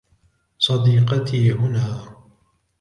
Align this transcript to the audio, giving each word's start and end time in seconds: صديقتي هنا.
صديقتي 0.57 1.51
هنا. 1.51 2.05